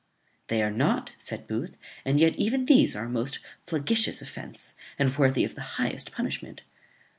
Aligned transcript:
"They 0.47 0.63
are 0.63 0.71
not," 0.71 1.13
said 1.17 1.47
Booth; 1.47 1.77
"and 2.05 2.19
yet 2.19 2.35
even 2.35 2.65
these 2.65 2.95
are 2.95 3.05
a 3.05 3.07
most 3.07 3.37
flagitious 3.67 4.19
offence, 4.19 4.73
and 4.97 5.15
worthy 5.15 5.45
the 5.45 5.61
highest 5.77 6.11
punishment." 6.11 6.63